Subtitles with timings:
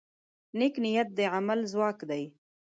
[0.57, 2.23] نیک نیت د عمل ځواک دی.